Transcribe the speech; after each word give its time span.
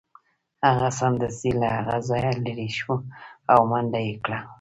هغه 0.67 0.89
سمدستي 0.99 1.51
له 1.61 1.67
هغه 1.77 1.97
ځایه 2.09 2.31
لیرې 2.43 2.69
شو 2.77 2.93
او 3.51 3.59
منډه 3.71 3.99
یې 4.07 4.15
کړه 4.23 4.39